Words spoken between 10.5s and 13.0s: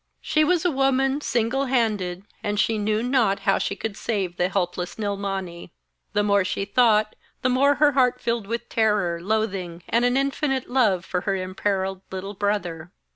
love for her imperilled little brother.